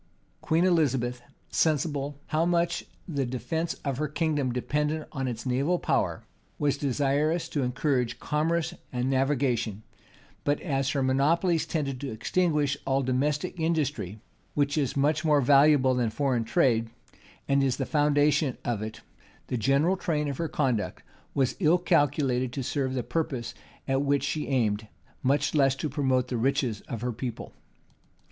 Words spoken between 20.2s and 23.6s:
of her conduct was ill calculated to serve the purpose